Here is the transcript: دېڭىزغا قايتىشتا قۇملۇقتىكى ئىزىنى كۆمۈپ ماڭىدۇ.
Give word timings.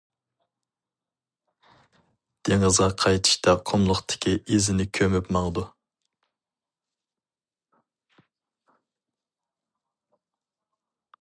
دېڭىزغا 2.49 2.87
قايتىشتا 3.03 3.55
قۇملۇقتىكى 3.71 4.33
ئىزىنى 4.57 4.87
كۆمۈپ 4.99 5.31
ماڭىدۇ. 5.37 5.67